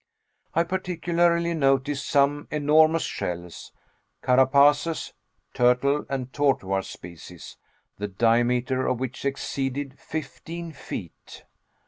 [0.55, 3.71] I particularly noticed some enormous shells
[4.23, 5.13] carapaces
[5.53, 7.57] (turtle and tortoise species)
[7.99, 11.43] the diameter of which exceeded fifteen feet.